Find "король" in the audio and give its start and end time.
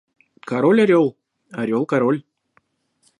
0.49-0.81, 1.91-2.19